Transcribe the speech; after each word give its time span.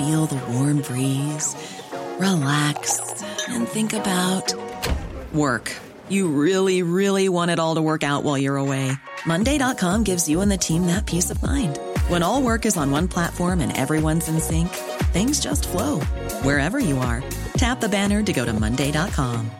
feel 0.00 0.24
the 0.24 0.40
warm 0.52 0.80
breeze, 0.80 1.54
relax, 2.18 3.22
and 3.48 3.68
think 3.68 3.92
about 3.92 4.54
work. 5.34 5.70
You 6.08 6.28
really, 6.28 6.82
really 6.82 7.28
want 7.28 7.50
it 7.50 7.58
all 7.58 7.74
to 7.74 7.82
work 7.82 8.02
out 8.02 8.24
while 8.24 8.38
you're 8.38 8.56
away. 8.56 8.92
Monday.com 9.26 10.04
gives 10.04 10.26
you 10.28 10.40
and 10.40 10.50
the 10.50 10.56
team 10.56 10.86
that 10.86 11.04
peace 11.04 11.30
of 11.30 11.42
mind. 11.42 11.78
When 12.08 12.22
all 12.22 12.42
work 12.42 12.64
is 12.64 12.76
on 12.78 12.90
one 12.90 13.08
platform 13.08 13.60
and 13.60 13.76
everyone's 13.76 14.28
in 14.28 14.40
sync, 14.40 14.70
things 15.12 15.38
just 15.38 15.68
flow 15.68 16.00
wherever 16.44 16.78
you 16.78 16.98
are. 16.98 17.22
Tap 17.58 17.80
the 17.80 17.88
banner 17.88 18.22
to 18.22 18.32
go 18.32 18.44
to 18.46 18.52
Monday.com. 18.52 19.50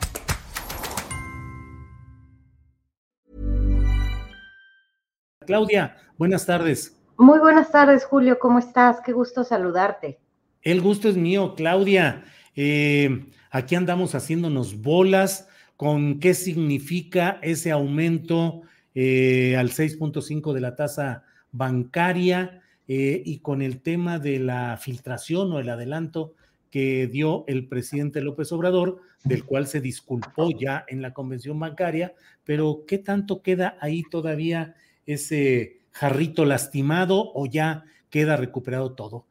Claudia, 5.46 5.96
buenas 6.16 6.46
tardes. 6.46 6.96
Muy 7.18 7.38
buenas 7.38 7.70
tardes, 7.70 8.06
Julio. 8.06 8.38
¿Cómo 8.38 8.58
estás? 8.58 9.02
Qué 9.02 9.12
gusto 9.12 9.44
saludarte. 9.44 10.18
El 10.62 10.82
gusto 10.82 11.08
es 11.08 11.16
mío, 11.16 11.54
Claudia. 11.54 12.24
Eh, 12.54 13.26
aquí 13.50 13.76
andamos 13.76 14.14
haciéndonos 14.14 14.82
bolas 14.82 15.48
con 15.76 16.20
qué 16.20 16.34
significa 16.34 17.38
ese 17.40 17.70
aumento 17.70 18.62
eh, 18.94 19.56
al 19.56 19.70
6.5 19.70 20.52
de 20.52 20.60
la 20.60 20.76
tasa 20.76 21.24
bancaria 21.52 22.60
eh, 22.88 23.22
y 23.24 23.38
con 23.38 23.62
el 23.62 23.80
tema 23.80 24.18
de 24.18 24.38
la 24.38 24.76
filtración 24.76 25.50
o 25.52 25.60
el 25.60 25.70
adelanto 25.70 26.34
que 26.70 27.06
dio 27.06 27.44
el 27.48 27.66
presidente 27.66 28.20
López 28.20 28.52
Obrador, 28.52 29.00
del 29.24 29.44
cual 29.44 29.66
se 29.66 29.80
disculpó 29.80 30.50
ya 30.50 30.84
en 30.88 31.00
la 31.00 31.14
convención 31.14 31.58
bancaria, 31.58 32.14
pero 32.44 32.84
¿qué 32.86 32.98
tanto 32.98 33.42
queda 33.42 33.76
ahí 33.80 34.02
todavía 34.10 34.74
ese 35.06 35.80
jarrito 35.90 36.44
lastimado 36.44 37.32
o 37.34 37.46
ya 37.46 37.84
queda 38.10 38.36
recuperado 38.36 38.92
todo? 38.92 39.26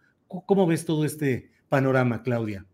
¿Cómo 0.45 0.67
ves 0.67 0.85
todo 0.85 1.05
este 1.05 1.51
panorama, 1.69 2.21
Claudia? 2.21 2.65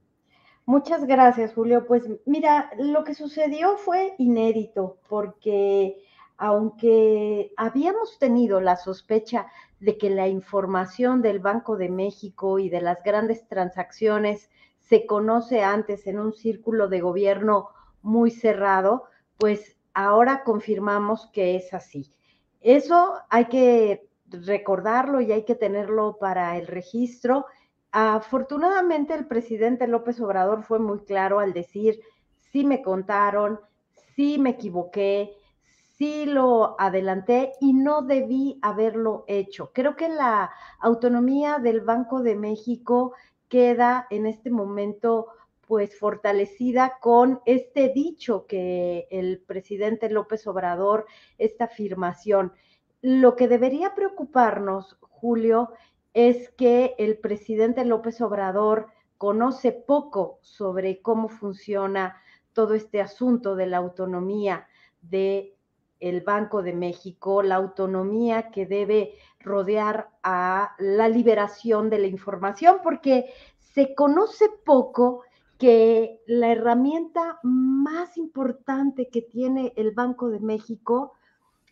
Muchas 0.65 1.05
gracias, 1.05 1.53
Julio. 1.53 1.85
Pues 1.87 2.03
mira, 2.25 2.69
lo 2.77 3.03
que 3.03 3.13
sucedió 3.13 3.77
fue 3.77 4.15
inédito 4.17 4.99
porque 5.07 5.97
aunque 6.37 7.53
habíamos 7.55 8.19
tenido 8.19 8.59
la 8.59 8.75
sospecha 8.75 9.47
de 9.79 9.97
que 9.97 10.09
la 10.09 10.27
información 10.27 11.21
del 11.21 11.39
Banco 11.39 11.77
de 11.77 11.89
México 11.89 12.59
y 12.59 12.69
de 12.69 12.81
las 12.81 13.01
grandes 13.03 13.47
transacciones 13.47 14.49
se 14.81 15.05
conoce 15.05 15.63
antes 15.63 16.07
en 16.07 16.19
un 16.19 16.33
círculo 16.33 16.89
de 16.89 16.99
gobierno 17.01 17.69
muy 18.01 18.31
cerrado, 18.31 19.05
pues 19.37 19.77
ahora 19.93 20.43
confirmamos 20.43 21.27
que 21.31 21.55
es 21.55 21.73
así. 21.73 22.11
Eso 22.61 23.13
hay 23.29 23.45
que 23.45 24.09
recordarlo 24.43 25.21
y 25.21 25.31
hay 25.31 25.43
que 25.43 25.55
tenerlo 25.55 26.17
para 26.19 26.57
el 26.57 26.67
registro. 26.67 27.45
Afortunadamente 27.91 29.13
el 29.13 29.27
presidente 29.27 29.87
López 29.87 30.19
Obrador 30.19 30.63
fue 30.63 30.79
muy 30.79 30.99
claro 30.99 31.39
al 31.39 31.53
decir, 31.53 31.99
sí 32.51 32.65
me 32.65 32.81
contaron, 32.81 33.59
sí 34.15 34.37
me 34.37 34.51
equivoqué, 34.51 35.37
sí 35.97 36.25
lo 36.25 36.79
adelanté 36.79 37.53
y 37.61 37.73
no 37.73 38.01
debí 38.01 38.59
haberlo 38.61 39.23
hecho. 39.27 39.71
Creo 39.73 39.95
que 39.95 40.09
la 40.09 40.51
autonomía 40.79 41.59
del 41.59 41.81
Banco 41.81 42.21
de 42.21 42.35
México 42.35 43.13
queda 43.47 44.07
en 44.09 44.25
este 44.25 44.49
momento 44.49 45.27
pues 45.67 45.97
fortalecida 45.97 46.97
con 47.01 47.41
este 47.45 47.89
dicho 47.89 48.45
que 48.45 49.07
el 49.09 49.39
presidente 49.39 50.09
López 50.09 50.45
Obrador, 50.47 51.05
esta 51.37 51.65
afirmación. 51.65 52.53
Lo 53.07 53.35
que 53.35 53.47
debería 53.47 53.93
preocuparnos, 53.93 54.97
Julio, 54.99 55.73
es 56.15 56.49
que 56.49 56.95
el 56.97 57.19
presidente 57.19 57.85
López 57.85 58.19
Obrador 58.19 58.87
conoce 59.19 59.71
poco 59.71 60.39
sobre 60.41 61.03
cómo 61.03 61.29
funciona 61.29 62.17
todo 62.51 62.73
este 62.73 63.01
asunto 63.01 63.55
de 63.55 63.67
la 63.67 63.77
autonomía 63.77 64.65
de 65.03 65.55
el 65.99 66.21
Banco 66.21 66.63
de 66.63 66.73
México, 66.73 67.43
la 67.43 67.57
autonomía 67.57 68.49
que 68.49 68.65
debe 68.65 69.13
rodear 69.39 70.09
a 70.23 70.75
la 70.79 71.07
liberación 71.07 71.91
de 71.91 71.99
la 71.99 72.07
información, 72.07 72.77
porque 72.81 73.31
se 73.59 73.93
conoce 73.93 74.49
poco 74.65 75.21
que 75.59 76.23
la 76.25 76.51
herramienta 76.51 77.37
más 77.43 78.17
importante 78.17 79.09
que 79.09 79.21
tiene 79.21 79.73
el 79.75 79.91
Banco 79.91 80.29
de 80.29 80.39
México 80.39 81.13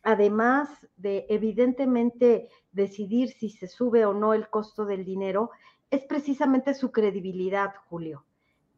además 0.04 0.70
de 0.98 1.26
evidentemente 1.30 2.50
decidir 2.72 3.30
si 3.30 3.50
se 3.50 3.68
sube 3.68 4.06
o 4.06 4.14
no 4.14 4.34
el 4.34 4.50
costo 4.50 4.86
del 4.86 5.06
dinero, 5.06 5.52
es 5.90 6.06
precisamente 6.06 6.74
su 6.74 6.92
credibilidad, 6.92 7.74
Julio. 7.90 8.26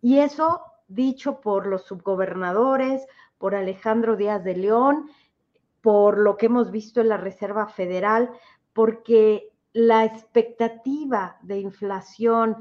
Y 0.02 0.20
eso 0.20 0.62
dicho 0.88 1.42
por 1.42 1.66
los 1.66 1.84
subgobernadores, 1.86 3.08
por 3.38 3.56
Alejandro 3.56 4.16
Díaz 4.16 4.44
de 4.44 4.56
León, 4.56 5.10
por 5.82 6.18
lo 6.18 6.38
que 6.38 6.48
hemos 6.48 6.72
visto 6.72 7.02
en 7.02 7.10
la 7.10 7.18
Reserva 7.18 7.68
Federal, 7.68 8.30
porque 8.74 9.52
la 9.74 10.06
expectativa 10.06 11.38
de 11.42 11.60
inflación 11.60 12.58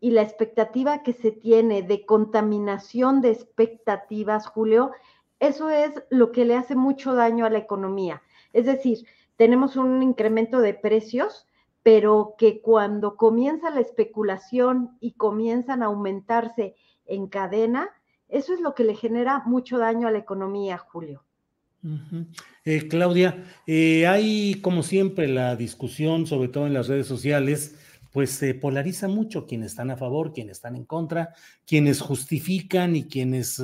y 0.00 0.10
la 0.10 0.22
expectativa 0.22 1.02
que 1.02 1.12
se 1.12 1.32
tiene 1.32 1.82
de 1.82 2.04
contaminación 2.04 3.20
de 3.20 3.30
expectativas, 3.30 4.46
Julio, 4.46 4.92
eso 5.40 5.70
es 5.70 5.92
lo 6.10 6.32
que 6.32 6.44
le 6.44 6.56
hace 6.56 6.74
mucho 6.74 7.14
daño 7.14 7.44
a 7.44 7.50
la 7.50 7.58
economía. 7.58 8.22
Es 8.52 8.66
decir, 8.66 9.06
tenemos 9.36 9.76
un 9.76 10.02
incremento 10.02 10.60
de 10.60 10.74
precios, 10.74 11.46
pero 11.82 12.34
que 12.38 12.60
cuando 12.60 13.16
comienza 13.16 13.70
la 13.70 13.80
especulación 13.80 14.96
y 15.00 15.12
comienzan 15.12 15.82
a 15.82 15.86
aumentarse 15.86 16.74
en 17.04 17.28
cadena, 17.28 17.90
eso 18.28 18.54
es 18.54 18.60
lo 18.60 18.74
que 18.74 18.84
le 18.84 18.96
genera 18.96 19.42
mucho 19.46 19.78
daño 19.78 20.08
a 20.08 20.10
la 20.10 20.18
economía, 20.18 20.78
Julio. 20.78 21.22
Eh, 22.64 22.88
Claudia, 22.88 23.44
eh, 23.66 24.06
hay 24.08 24.56
como 24.60 24.82
siempre 24.82 25.28
la 25.28 25.54
discusión, 25.54 26.26
sobre 26.26 26.48
todo 26.48 26.66
en 26.66 26.74
las 26.74 26.88
redes 26.88 27.06
sociales, 27.06 27.76
pues 28.10 28.30
se 28.30 28.54
polariza 28.54 29.06
mucho 29.06 29.46
quienes 29.46 29.72
están 29.72 29.90
a 29.90 29.96
favor, 29.96 30.32
quienes 30.32 30.56
están 30.56 30.74
en 30.74 30.84
contra, 30.84 31.34
quienes 31.66 32.00
justifican 32.00 32.96
y 32.96 33.04
quienes 33.04 33.62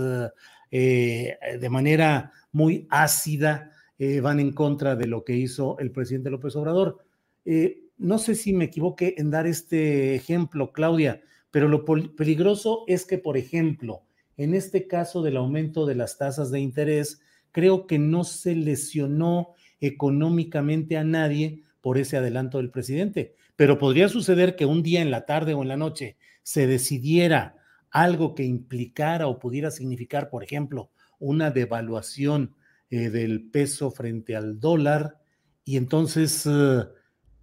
eh, 0.73 1.37
de 1.61 1.69
manera 1.69 2.33
muy 2.51 2.87
ácida 2.91 3.71
eh, 3.99 4.21
van 4.21 4.41
en 4.41 4.53
contra 4.53 4.97
de 4.97 5.07
lo 5.07 5.23
que 5.23 5.37
hizo 5.37 5.79
el 5.79 5.93
presidente 5.93 6.31
López 6.31 6.57
Obrador. 6.57 7.05
Eh, 7.45 7.85
no 7.99 8.19
sé 8.19 8.35
si 8.35 8.53
me 8.53 8.65
equivoqué 8.65 9.15
en 9.19 9.31
dar 9.31 9.47
este 9.47 10.15
ejemplo, 10.15 10.73
Claudia, 10.73 11.23
pero 11.51 11.69
lo 11.69 11.85
peligroso 11.85 12.85
es 12.89 13.05
que, 13.05 13.19
por 13.19 13.37
ejemplo, 13.37 14.03
en 14.37 14.55
este 14.55 14.89
caso 14.89 15.23
del 15.23 15.37
aumento 15.37 15.87
de 15.87 15.95
las 15.95 16.19
tasas 16.19 16.51
de 16.51 16.59
interés, 16.59 17.21
creo 17.53 17.87
que 17.87 17.99
no 17.99 18.25
se 18.25 18.57
lesionó 18.57 19.51
económicamente 19.81 20.97
a 20.97 21.05
nadie 21.05 21.61
por 21.81 21.99
ese 21.99 22.17
adelanto 22.17 22.59
del 22.59 22.71
presidente. 22.71 23.35
Pero 23.57 23.79
podría 23.79 24.09
suceder 24.09 24.57
que 24.57 24.67
un 24.67 24.83
día 24.83 25.03
en 25.03 25.11
la 25.11 25.27
tarde 25.27 25.53
o 25.53 25.63
en 25.63 25.69
la 25.69 25.77
noche 25.77 26.17
se 26.43 26.67
decidiera 26.67 27.57
algo 27.93 28.35
que 28.35 28.43
implicara 28.43 29.29
o 29.29 29.39
pudiera 29.39 29.71
significar, 29.71 30.31
por 30.31 30.43
ejemplo, 30.43 30.91
una 31.19 31.51
devaluación 31.51 32.57
eh, 32.91 33.11
del 33.11 33.49
peso 33.51 33.91
frente 33.91 34.35
al 34.35 34.59
dólar, 34.59 35.21
y 35.65 35.77
entonces 35.77 36.45
eh, 36.47 36.85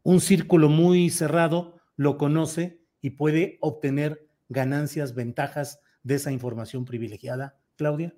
un 0.04 0.20
círculo 0.20 0.68
muy 0.68 1.10
cerrado 1.10 1.76
lo 1.96 2.18
conoce 2.18 2.82
y 3.02 3.12
puede 3.12 3.58
obtener 3.62 4.28
ganancias, 4.50 5.16
ventajas 5.16 5.80
de 6.04 6.16
esa 6.16 6.32
información 6.32 6.84
privilegiada. 6.84 7.58
Claudia. 7.78 8.14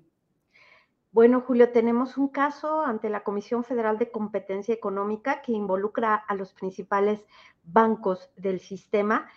Bueno, 1.12 1.42
Julio, 1.42 1.70
tenemos 1.70 2.16
un 2.16 2.28
caso 2.28 2.82
ante 2.82 3.10
la 3.10 3.22
Comisión 3.22 3.64
Federal 3.64 3.98
de 3.98 4.10
Competencia 4.10 4.74
Económica 4.74 5.42
que 5.42 5.52
involucra 5.52 6.14
a 6.14 6.34
los 6.34 6.54
principales 6.54 7.26
bancos 7.64 8.30
del 8.36 8.60
sistema, 8.60 9.28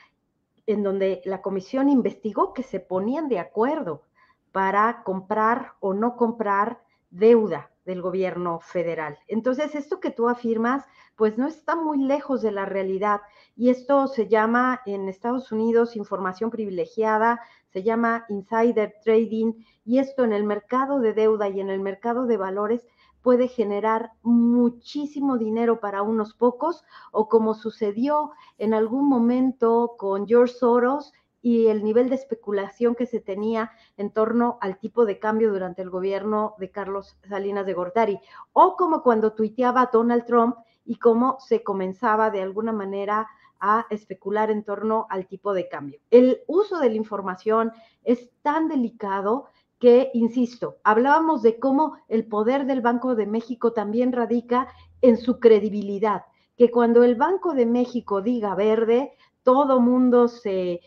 en 0.67 0.83
donde 0.83 1.21
la 1.25 1.41
comisión 1.41 1.89
investigó 1.89 2.53
que 2.53 2.63
se 2.63 2.79
ponían 2.79 3.29
de 3.29 3.39
acuerdo 3.39 4.03
para 4.51 5.03
comprar 5.03 5.73
o 5.79 5.93
no 5.93 6.15
comprar 6.15 6.81
deuda 7.09 7.71
del 7.85 8.01
gobierno 8.01 8.59
federal. 8.61 9.19
Entonces, 9.27 9.75
esto 9.75 9.99
que 9.99 10.11
tú 10.11 10.27
afirmas, 10.27 10.83
pues 11.15 11.37
no 11.37 11.47
está 11.47 11.75
muy 11.75 11.99
lejos 11.99 12.41
de 12.41 12.51
la 12.51 12.65
realidad. 12.65 13.21
Y 13.55 13.69
esto 13.69 14.07
se 14.07 14.27
llama 14.27 14.81
en 14.85 15.07
Estados 15.07 15.51
Unidos 15.51 15.95
información 15.95 16.49
privilegiada, 16.49 17.41
se 17.71 17.83
llama 17.83 18.25
insider 18.29 18.95
trading, 19.03 19.53
y 19.83 19.99
esto 19.99 20.23
en 20.23 20.33
el 20.33 20.43
mercado 20.43 20.99
de 20.99 21.13
deuda 21.13 21.47
y 21.49 21.59
en 21.59 21.69
el 21.69 21.79
mercado 21.79 22.25
de 22.25 22.37
valores 22.37 22.87
puede 23.25 23.47
generar 23.47 24.11
muchísimo 24.21 25.39
dinero 25.39 25.79
para 25.79 26.03
unos 26.03 26.35
pocos, 26.35 26.83
o 27.11 27.27
como 27.27 27.55
sucedió 27.55 28.33
en 28.59 28.75
algún 28.75 29.09
momento 29.09 29.95
con 29.97 30.27
George 30.27 30.53
Soros 30.53 31.11
y 31.41 31.65
el 31.65 31.83
nivel 31.83 32.09
de 32.09 32.17
especulación 32.17 32.93
que 32.93 33.07
se 33.07 33.19
tenía 33.19 33.71
en 33.97 34.11
torno 34.11 34.59
al 34.61 34.77
tipo 34.77 35.07
de 35.07 35.17
cambio 35.17 35.51
durante 35.51 35.81
el 35.81 35.89
gobierno 35.89 36.53
de 36.59 36.69
Carlos 36.69 37.17
Salinas 37.27 37.65
de 37.65 37.73
Gortari, 37.73 38.19
o 38.53 38.75
como 38.75 39.01
cuando 39.01 39.33
tuiteaba 39.33 39.89
Donald 39.91 40.25
Trump 40.25 40.57
y 40.85 40.97
cómo 40.97 41.37
se 41.39 41.63
comenzaba 41.63 42.29
de 42.29 42.43
alguna 42.43 42.73
manera 42.73 43.27
a 43.59 43.87
especular 43.89 44.51
en 44.51 44.63
torno 44.63 45.07
al 45.09 45.25
tipo 45.25 45.55
de 45.55 45.67
cambio. 45.67 45.99
El 46.11 46.43
uso 46.45 46.77
de 46.77 46.89
la 46.89 46.97
información 46.97 47.71
es 48.03 48.29
tan 48.43 48.67
delicado 48.67 49.47
que, 49.79 50.09
insisto, 50.13 50.77
hablábamos 50.83 51.41
de 51.41 51.59
cómo 51.59 51.97
el 52.07 52.25
poder 52.25 52.65
del 52.65 52.81
Banco 52.81 53.15
de 53.15 53.27
México 53.27 53.73
también 53.73 54.11
radica 54.11 54.67
en 55.01 55.17
su 55.17 55.39
credibilidad, 55.39 56.25
que 56.57 56.71
cuando 56.71 57.03
el 57.03 57.15
Banco 57.15 57.53
de 57.53 57.65
México 57.65 58.21
diga 58.21 58.55
verde, 58.55 59.13
todo 59.43 59.79
mundo 59.79 60.27
se 60.27 60.81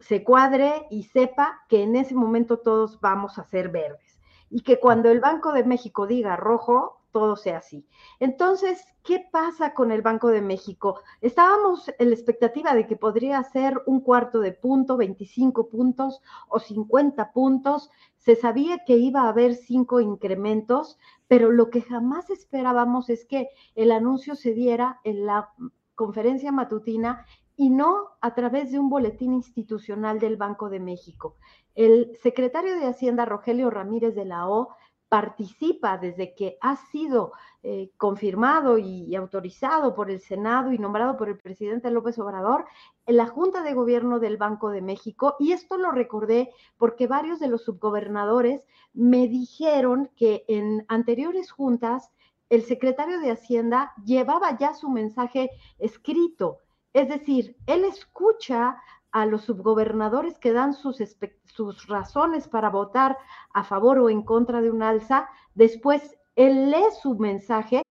se 0.00 0.24
cuadre 0.24 0.86
y 0.90 1.04
sepa 1.04 1.60
que 1.68 1.82
en 1.82 1.94
ese 1.94 2.14
momento 2.14 2.58
todos 2.58 3.00
vamos 3.00 3.38
a 3.38 3.44
ser 3.44 3.68
verdes. 3.68 4.18
Y 4.48 4.62
que 4.62 4.80
cuando 4.80 5.10
el 5.10 5.20
Banco 5.20 5.52
de 5.52 5.62
México 5.62 6.06
diga 6.06 6.36
rojo, 6.36 6.99
todo 7.12 7.36
sea 7.36 7.58
así. 7.58 7.86
Entonces, 8.18 8.84
¿qué 9.02 9.24
pasa 9.30 9.74
con 9.74 9.90
el 9.90 10.02
Banco 10.02 10.28
de 10.28 10.42
México? 10.42 11.00
Estábamos 11.20 11.90
en 11.98 12.10
la 12.10 12.14
expectativa 12.14 12.74
de 12.74 12.86
que 12.86 12.96
podría 12.96 13.42
ser 13.44 13.82
un 13.86 14.00
cuarto 14.00 14.40
de 14.40 14.52
punto, 14.52 14.96
25 14.96 15.68
puntos 15.68 16.20
o 16.48 16.58
50 16.58 17.32
puntos. 17.32 17.90
Se 18.18 18.36
sabía 18.36 18.84
que 18.86 18.96
iba 18.96 19.22
a 19.22 19.28
haber 19.28 19.54
cinco 19.54 20.00
incrementos, 20.00 20.98
pero 21.28 21.50
lo 21.50 21.70
que 21.70 21.82
jamás 21.82 22.30
esperábamos 22.30 23.10
es 23.10 23.24
que 23.24 23.48
el 23.74 23.92
anuncio 23.92 24.34
se 24.34 24.52
diera 24.52 25.00
en 25.04 25.26
la 25.26 25.50
conferencia 25.94 26.52
matutina 26.52 27.26
y 27.56 27.68
no 27.68 28.08
a 28.22 28.34
través 28.34 28.72
de 28.72 28.78
un 28.78 28.88
boletín 28.88 29.34
institucional 29.34 30.18
del 30.18 30.38
Banco 30.38 30.70
de 30.70 30.80
México. 30.80 31.36
El 31.74 32.16
secretario 32.22 32.74
de 32.76 32.86
Hacienda, 32.86 33.26
Rogelio 33.26 33.68
Ramírez 33.68 34.14
de 34.14 34.24
la 34.24 34.48
O, 34.48 34.70
participa 35.10 35.98
desde 35.98 36.34
que 36.34 36.56
ha 36.60 36.76
sido 36.76 37.32
eh, 37.64 37.90
confirmado 37.96 38.78
y, 38.78 39.14
autorizado 39.16 39.94
por 39.94 40.08
el 40.08 40.20
Senado 40.20 40.72
y 40.72 40.78
nombrado 40.78 41.18
por 41.18 41.28
el 41.28 41.36
presidente 41.36 41.90
López 41.90 42.18
Obrador 42.20 42.64
en 43.06 43.16
la 43.16 43.26
Junta 43.26 43.62
de 43.62 43.74
Gobierno 43.74 44.20
del 44.20 44.36
Banco 44.36 44.70
de 44.70 44.80
México. 44.80 45.34
Y 45.40 45.52
esto 45.52 45.76
lo 45.76 45.90
recordé 45.90 46.52
porque 46.78 47.08
varios 47.08 47.40
de 47.40 47.48
los 47.48 47.64
subgobernadores 47.64 48.66
me 48.94 49.26
dijeron 49.26 50.10
que 50.16 50.44
en 50.46 50.86
anteriores 50.88 51.50
juntas 51.50 52.10
el 52.48 52.62
secretario 52.62 53.18
de 53.18 53.32
Hacienda 53.32 53.92
llevaba 54.04 54.56
ya 54.56 54.74
su 54.74 54.88
mensaje 54.88 55.50
escrito 55.78 56.58
es 56.92 57.08
decir, 57.08 57.56
él 57.66 57.84
escucha 57.84 58.76
a 59.12 59.26
los 59.26 59.44
subgobernadores 59.44 60.38
que 60.38 60.52
dan 60.52 60.74
sus, 60.74 61.02
sus 61.44 61.86
razones 61.86 62.48
para 62.48 62.70
votar 62.70 63.18
a 63.52 63.64
favor 63.64 63.98
o 63.98 64.10
en 64.10 64.22
contra 64.22 64.60
de 64.60 64.70
un 64.70 64.82
alza, 64.82 65.28
después 65.54 66.16
él 66.36 66.70
lee 66.70 66.90
su 67.02 67.14
mensaje. 67.16 67.82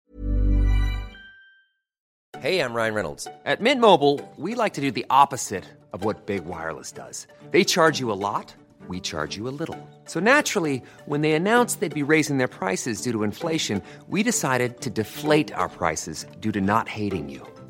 Hey, 2.42 2.62
I'm 2.62 2.74
Ryan 2.74 2.94
Reynolds. 2.94 3.28
At 3.46 3.60
Mint 3.60 3.82
Mobile, 3.82 4.22
we 4.38 4.56
like 4.56 4.76
to 4.76 4.82
do 4.82 4.92
the 4.92 5.06
opposite 5.10 5.66
of 5.92 6.06
what 6.06 6.26
Big 6.26 6.46
Wireless 6.46 6.94
does. 6.94 7.28
They 7.52 7.66
charge 7.66 8.00
you 8.00 8.14
a 8.14 8.16
lot, 8.16 8.56
we 8.88 9.02
charge 9.02 9.36
you 9.36 9.50
a 9.50 9.52
little. 9.52 9.78
So 10.06 10.22
naturally, 10.22 10.82
when 11.06 11.20
they 11.20 11.34
announced 11.34 11.82
they'd 11.82 11.94
be 11.94 12.14
raising 12.14 12.38
their 12.38 12.48
prices 12.48 13.02
due 13.02 13.12
to 13.12 13.24
inflation, 13.24 13.82
we 14.08 14.24
decided 14.24 14.80
to 14.82 14.90
deflate 14.90 15.52
our 15.52 15.68
prices 15.68 16.26
due 16.40 16.54
to 16.54 16.62
not 16.62 16.88
hating 16.88 17.28
you. 17.28 17.46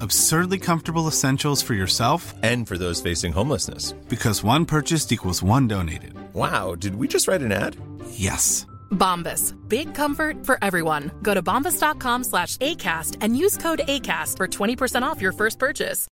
Absurdly 0.00 0.58
comfortable 0.58 1.08
essentials 1.08 1.62
for 1.62 1.74
yourself 1.74 2.34
and 2.42 2.68
for 2.68 2.78
those 2.78 3.00
facing 3.00 3.32
homelessness. 3.32 3.92
Because 4.08 4.44
one 4.44 4.64
purchased 4.64 5.10
equals 5.10 5.42
one 5.42 5.66
donated. 5.66 6.14
Wow, 6.34 6.74
did 6.74 6.94
we 6.94 7.08
just 7.08 7.26
write 7.26 7.42
an 7.42 7.52
ad? 7.52 7.76
Yes. 8.10 8.66
Bombas. 8.90 9.54
Big 9.68 9.94
comfort 9.94 10.44
for 10.46 10.58
everyone. 10.62 11.10
Go 11.22 11.34
to 11.34 11.42
bombas.com 11.42 12.24
slash 12.24 12.56
ACAST 12.58 13.16
and 13.20 13.36
use 13.36 13.56
code 13.56 13.80
ACAST 13.88 14.36
for 14.36 14.46
20% 14.46 15.02
off 15.02 15.20
your 15.20 15.32
first 15.32 15.58
purchase. 15.58 16.06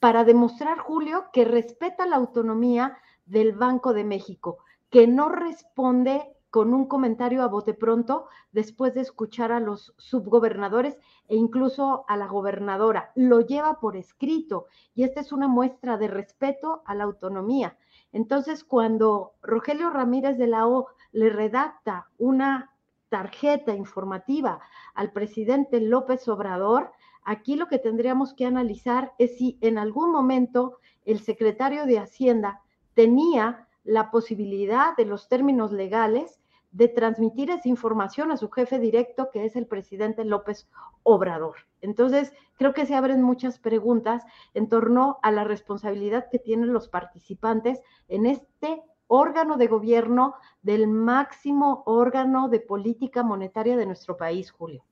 Para 0.00 0.24
demostrar, 0.24 0.78
Julio, 0.78 1.24
que 1.32 1.44
respeta 1.44 2.06
la 2.06 2.16
autonomía 2.16 2.96
del 3.26 3.52
Banco 3.52 3.92
de 3.92 4.04
México, 4.04 4.58
que 4.90 5.08
no 5.08 5.28
responde 5.28 6.22
con 6.50 6.72
un 6.72 6.86
comentario 6.86 7.42
a 7.42 7.48
bote 7.48 7.74
pronto 7.74 8.26
después 8.52 8.94
de 8.94 9.02
escuchar 9.02 9.52
a 9.52 9.60
los 9.60 9.94
subgobernadores 9.98 10.98
e 11.28 11.36
incluso 11.36 12.04
a 12.08 12.16
la 12.16 12.26
gobernadora. 12.26 13.12
Lo 13.14 13.40
lleva 13.40 13.80
por 13.80 13.96
escrito 13.96 14.66
y 14.94 15.04
esta 15.04 15.20
es 15.20 15.32
una 15.32 15.48
muestra 15.48 15.98
de 15.98 16.08
respeto 16.08 16.82
a 16.86 16.94
la 16.94 17.04
autonomía. 17.04 17.76
Entonces, 18.12 18.64
cuando 18.64 19.34
Rogelio 19.42 19.90
Ramírez 19.90 20.38
de 20.38 20.46
la 20.46 20.66
O 20.66 20.88
le 21.12 21.28
redacta 21.28 22.08
una 22.18 22.72
tarjeta 23.08 23.74
informativa 23.74 24.60
al 24.94 25.12
presidente 25.12 25.80
López 25.80 26.28
Obrador, 26.28 26.92
aquí 27.24 27.56
lo 27.56 27.68
que 27.68 27.78
tendríamos 27.78 28.34
que 28.34 28.46
analizar 28.46 29.12
es 29.18 29.36
si 29.36 29.58
en 29.60 29.78
algún 29.78 30.10
momento 30.10 30.78
el 31.04 31.20
secretario 31.20 31.86
de 31.86 31.98
Hacienda 31.98 32.62
tenía 32.94 33.67
la 33.88 34.10
posibilidad 34.10 34.94
de 34.98 35.06
los 35.06 35.28
términos 35.28 35.72
legales 35.72 36.42
de 36.72 36.88
transmitir 36.88 37.48
esa 37.48 37.70
información 37.70 38.30
a 38.30 38.36
su 38.36 38.50
jefe 38.50 38.78
directo, 38.78 39.30
que 39.32 39.46
es 39.46 39.56
el 39.56 39.66
presidente 39.66 40.26
López 40.26 40.68
Obrador. 41.02 41.56
Entonces, 41.80 42.34
creo 42.58 42.74
que 42.74 42.84
se 42.84 42.94
abren 42.94 43.22
muchas 43.22 43.58
preguntas 43.58 44.24
en 44.52 44.68
torno 44.68 45.18
a 45.22 45.30
la 45.30 45.44
responsabilidad 45.44 46.26
que 46.30 46.38
tienen 46.38 46.74
los 46.74 46.88
participantes 46.88 47.80
en 48.08 48.26
este 48.26 48.82
órgano 49.06 49.56
de 49.56 49.68
gobierno 49.68 50.34
del 50.60 50.86
máximo 50.86 51.82
órgano 51.86 52.50
de 52.50 52.60
política 52.60 53.22
monetaria 53.22 53.78
de 53.78 53.86
nuestro 53.86 54.18
país, 54.18 54.50
Julio. 54.50 54.84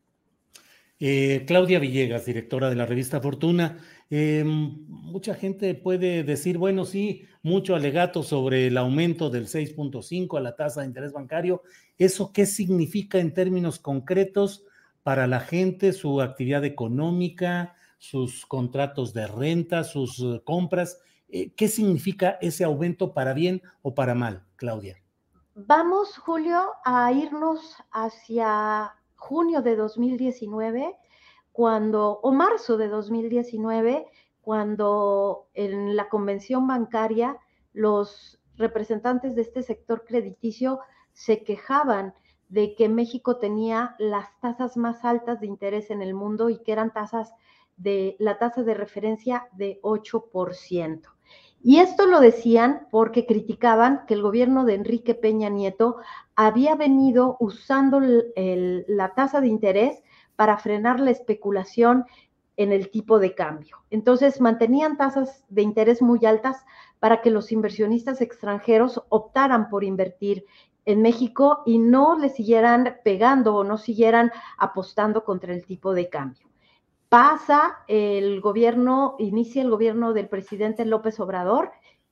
Eh, 0.99 1.45
Claudia 1.47 1.79
Villegas, 1.79 2.25
directora 2.25 2.71
de 2.71 2.77
la 2.77 2.87
revista 2.87 3.21
Fortuna. 3.21 3.79
Eh, 4.09 4.45
mucha 4.47 5.35
gente 5.35 5.75
puede 5.75 6.25
decir, 6.25 6.57
bueno, 6.57 6.85
sí, 6.87 7.27
mucho 7.43 7.75
alegato 7.75 8.23
sobre 8.23 8.69
el 8.69 8.79
aumento 8.79 9.29
del 9.29 9.47
6.5 9.47 10.39
a 10.39 10.41
la 10.41 10.57
tasa 10.57 10.81
de 10.81 10.87
interés 10.87 11.13
bancario. 11.13 11.63
¿Eso 11.99 12.33
qué 12.33 12.47
significa 12.47 13.19
en 13.19 13.35
términos 13.35 13.79
concretos 13.79 14.65
para 15.03 15.27
la 15.27 15.41
gente, 15.41 15.93
su 15.93 16.23
actividad 16.23 16.65
económica, 16.65 17.75
sus 17.99 18.47
contratos 18.47 19.13
de 19.13 19.27
renta, 19.27 19.85
sus 19.85 20.21
eh, 20.21 20.41
compras? 20.45 21.01
¿Qué 21.29 21.67
significa 21.67 22.39
ese 22.41 22.63
aumento 22.63 23.13
para 23.13 23.35
bien 23.35 23.61
o 23.83 23.97
para 23.97 24.15
mal, 24.15 24.45
Claudia? 24.55 25.03
Vamos, 25.57 26.17
Julio, 26.19 26.71
a 26.85 27.11
irnos 27.11 27.77
hacia 27.91 28.95
junio 29.17 29.63
de 29.63 29.77
2019, 29.77 30.97
cuando, 31.53 32.21
o 32.23 32.33
marzo 32.33 32.77
de 32.77 32.89
2019, 32.89 34.07
cuando 34.41 35.49
en 35.55 35.97
la 35.97 36.09
convención 36.09 36.67
bancaria 36.67 37.39
los 37.73 38.39
representantes 38.57 39.35
de 39.35 39.43
este 39.43 39.63
sector 39.63 40.05
crediticio 40.05 40.81
se 41.13 41.43
quejaban 41.43 42.15
de 42.49 42.75
que 42.75 42.89
México 42.89 43.39
tenía 43.39 43.97
las 43.99 44.39
tasas 44.41 44.77
más 44.77 45.05
altas 45.05 45.41
de 45.41 45.47
interés 45.47 45.91
en 45.91 46.01
el 46.01 46.15
mundo 46.15 46.49
y 46.49 46.63
que 46.63 46.73
eran 46.73 46.93
tasas 46.93 47.33
de 47.77 48.17
la 48.19 48.39
tasa 48.39 48.63
de 48.63 48.75
referencia 48.75 49.49
de 49.53 49.81
8%. 49.83 51.16
Y 51.69 51.81
esto 51.81 52.07
lo 52.07 52.21
decían 52.21 52.87
porque 52.93 53.27
criticaban 53.27 54.07
que 54.07 54.15
el 54.15 54.23
gobierno 54.23 54.65
de 54.65 54.75
Enrique 54.75 55.17
Peña 55.17 55.49
Nieto 55.49 55.97
había 56.37 56.77
venido 56.77 57.37
usando 57.41 58.01
la 58.01 59.15
tasa 59.15 59.41
de 59.41 59.49
interés 59.49 60.01
para 60.37 60.59
frenar 60.59 61.01
la 61.01 61.11
especulación 61.11 62.05
en 62.57 62.71
el 62.71 62.89
tipo 62.93 63.19
de 63.19 63.35
cambio. 63.35 63.79
Entonces, 63.91 64.41
mantenían 64.41 64.97
tasas 64.97 65.45
de 65.49 65.63
interés 65.63 66.03
muy 66.03 66.25
altas 66.25 66.65
para 67.01 67.21
que 67.21 67.33
los 67.33 67.51
inversionistas 67.51 68.21
extranjeros 68.21 69.03
optaran 69.09 69.69
por 69.69 69.83
invertir 69.83 70.45
en 70.85 71.03
México 71.03 71.65
y 71.67 71.79
no 71.79 72.17
le 72.17 72.29
siguieran 72.29 72.99
pegando 73.03 73.57
o 73.57 73.65
no 73.65 73.77
siguieran 73.77 74.31
apostando 74.57 75.25
contra 75.25 75.53
el 75.53 75.67
tipo 75.67 75.95
de 75.95 76.11
cambio. 76.11 76.46
Pasa 77.09 77.85
el 77.87 78.41
gobierno, 78.41 79.15
inicia 79.19 79.63
el 79.63 79.71
gobierno 79.71 80.13
del 80.13 80.29
presidente 80.29 80.85
López 80.85 81.21
Obrador 81.21 81.71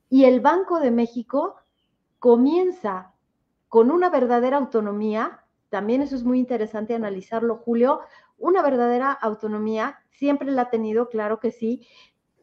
y 0.08 0.24
el 0.24 0.40
Banco 0.40 0.78
de 0.78 0.92
México 0.92 1.56
comienza 2.20 3.12
con 3.68 3.90
una 3.90 4.08
verdadera 4.08 4.56
autonomía, 4.56 5.44
también 5.68 6.00
eso 6.00 6.14
es 6.14 6.22
muy 6.22 6.38
interesante 6.38 6.94
analizarlo, 6.94 7.56
Julio, 7.56 8.02
una 8.38 8.62
verdadera 8.62 9.10
autonomía, 9.10 9.98
siempre 10.10 10.52
la 10.52 10.62
ha 10.62 10.70
tenido, 10.70 11.08
claro 11.08 11.40
que 11.40 11.50
sí, 11.50 11.86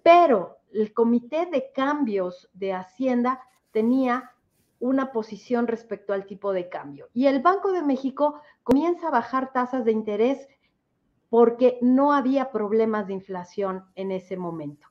pero 0.04 0.58
el 0.74 0.94
Comité 0.94 1.46
de 1.46 1.72
Cambios 1.72 2.50
de 2.54 2.74
Hacienda 2.74 3.40
tenía 3.72 4.32
una 4.80 5.12
posición 5.12 5.68
respecto 5.68 6.12
al 6.12 6.26
tipo 6.26 6.52
de 6.52 6.68
cambio. 6.68 7.08
Y 7.14 7.28
el 7.28 7.42
Banco 7.42 7.72
de 7.72 7.84
México 7.84 8.42
comienza 8.64 9.08
a 9.08 9.12
bajar 9.12 9.54
tasas 9.54 9.86
de 9.86 9.92
interés 9.92 10.48
porque 11.32 11.80
no 11.82 12.12
había 12.12 12.52
problemas 12.52 13.08
de 13.08 13.14
inflación 13.14 13.86
en 13.96 14.12
ese 14.12 14.36
momento. 14.36 14.88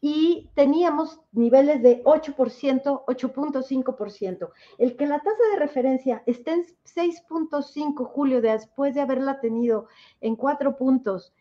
Y 0.00 0.50
teníamos 0.56 1.20
niveles 1.30 1.80
de 1.80 2.02
8%, 2.02 3.04
8.5%. 3.06 4.50
El 4.78 4.96
que 4.96 5.06
la 5.06 5.20
tasa 5.20 5.42
de 5.52 5.60
referencia 5.60 6.24
esté 6.26 6.54
en 6.54 6.64
6.5 6.84 8.04
julio 8.04 8.42
después 8.42 8.96
de 8.96 9.00
haberla 9.00 9.38
tenido 9.38 9.86
en 10.20 10.34
4 10.34 10.76
puntos 10.76 11.32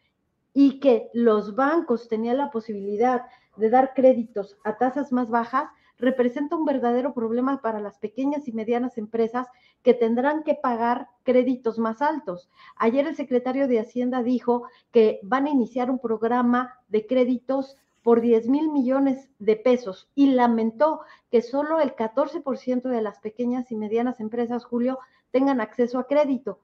y 0.54 0.80
que 0.80 1.10
los 1.14 1.56
bancos 1.56 2.08
tenían 2.08 2.38
la 2.38 2.52
posibilidad 2.52 3.24
de 3.58 3.72
dar 3.72 3.96
créditos 3.96 4.60
a 4.64 4.78
tasas 4.78 5.12
más 5.12 5.32
bajas, 5.32 5.70
representa 5.98 6.56
un 6.56 6.66
verdadero 6.66 7.14
problema 7.14 7.62
para 7.62 7.80
las 7.80 7.98
pequeñas 7.98 8.48
y 8.48 8.52
medianas 8.52 8.98
empresas 8.98 9.48
que 9.82 9.94
tendrán 9.94 10.44
que 10.44 10.56
pagar 10.56 11.10
créditos 11.24 11.80
más 11.80 12.02
altos. 12.02 12.50
Ayer 12.76 13.08
el 13.08 13.16
secretario 13.16 13.68
de 13.68 13.80
Hacienda 13.80 14.24
dijo 14.24 14.64
que 14.92 15.20
van 15.24 15.46
a 15.46 15.52
iniciar 15.52 15.90
un 15.90 16.00
programa 16.00 16.80
de 16.88 17.06
créditos 17.06 17.78
por 18.04 18.22
10 18.22 18.50
mil 18.50 18.72
millones 18.72 19.30
de 19.40 19.56
pesos 19.56 20.10
y 20.14 20.28
lamentó 20.28 21.02
que 21.32 21.42
solo 21.42 21.80
el 21.80 21.96
14% 21.96 22.84
de 22.84 23.02
las 23.02 23.20
pequeñas 23.20 23.72
y 23.72 23.76
medianas 23.76 24.20
empresas, 24.20 24.64
Julio, 24.64 25.00
tengan 25.32 25.60
acceso 25.60 25.98
a 25.98 26.08
crédito 26.08 26.60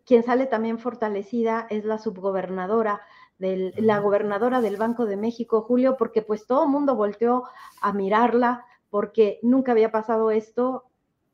quien 0.05 0.23
sale 0.23 0.47
también 0.47 0.79
fortalecida 0.79 1.67
es 1.71 1.85
la 1.85 1.99
subgobernadora, 1.99 3.01
del, 3.39 3.73
la 3.77 3.99
gobernadora 3.99 4.61
del 4.61 4.77
Banco 4.77 5.07
de 5.07 5.17
México, 5.17 5.63
Julio, 5.63 5.97
porque 5.97 6.23
pues 6.23 6.47
todo 6.47 6.65
el 6.65 6.71
mundo 6.71 6.95
volteó 6.95 7.45
a 7.81 7.93
mirarla 7.93 8.67
porque 8.91 9.39
nunca 9.43 9.73
había 9.73 9.91
pasado 9.91 10.31
esto 10.31 10.90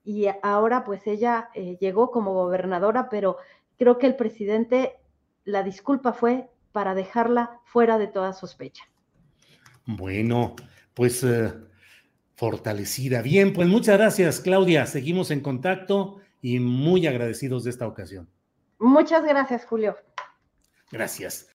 y 0.07 0.29
ahora 0.43 0.85
pues 0.85 1.05
ella 1.09 1.51
eh, 1.53 1.77
llegó 1.81 2.13
como 2.13 2.33
gobernadora, 2.33 3.09
pero 3.11 3.39
creo 3.77 3.99
que 3.99 4.07
el 4.07 4.15
presidente, 4.15 4.95
la 5.45 5.65
disculpa 5.65 6.13
fue 6.13 6.49
para 6.71 6.95
dejarla 6.95 7.61
fuera 7.65 7.99
de 7.99 8.07
toda 8.07 8.33
sospecha. 8.33 8.85
Bueno, 9.85 10.55
pues 10.95 11.25
eh, 11.25 11.53
fortalecida. 12.37 13.21
Bien, 13.21 13.53
pues 13.53 13.67
muchas 13.67 13.99
gracias, 13.99 14.39
Claudia. 14.39 14.87
Seguimos 14.87 15.33
en 15.33 15.41
contacto 15.41 16.21
y 16.41 16.61
muy 16.61 17.09
agradecidos 17.09 17.65
de 17.65 17.71
esta 17.71 17.89
ocasión. 17.89 18.29
Muchas 18.79 19.25
gracias, 19.25 19.65
Julio. 19.65 19.97
Gracias. 20.93 21.56